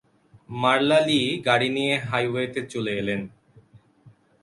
[0.61, 3.21] মারলা Lee গাড়ি নিয়ে হাইওয়েতে চলে এলেন।